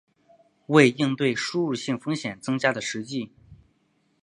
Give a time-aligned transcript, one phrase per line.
[0.65, 3.31] 为应对输入性风险增加的实际